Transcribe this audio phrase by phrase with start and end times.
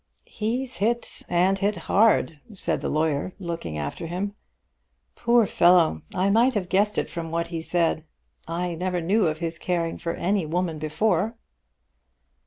[0.25, 4.33] "He's hit, and hit hard," said the lawyer, looking after him.
[5.15, 6.01] "Poor fellow!
[6.15, 8.03] I might have guessed it from what he said.
[8.47, 11.35] I never knew of his caring for any woman before."